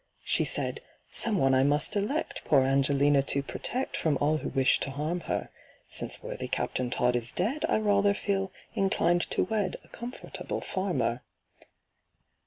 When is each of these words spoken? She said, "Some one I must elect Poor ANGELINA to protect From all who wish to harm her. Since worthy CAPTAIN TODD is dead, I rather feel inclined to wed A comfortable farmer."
She 0.23 0.45
said, 0.45 0.79
"Some 1.11 1.37
one 1.37 1.53
I 1.53 1.61
must 1.61 1.95
elect 1.95 2.41
Poor 2.43 2.63
ANGELINA 2.63 3.21
to 3.21 3.43
protect 3.43 3.95
From 3.95 4.17
all 4.19 4.37
who 4.37 4.49
wish 4.49 4.79
to 4.79 4.89
harm 4.89 5.19
her. 5.29 5.49
Since 5.91 6.23
worthy 6.23 6.47
CAPTAIN 6.47 6.89
TODD 6.89 7.15
is 7.17 7.31
dead, 7.31 7.65
I 7.69 7.77
rather 7.77 8.15
feel 8.15 8.51
inclined 8.73 9.29
to 9.29 9.43
wed 9.43 9.77
A 9.83 9.89
comfortable 9.89 10.59
farmer." 10.61 11.21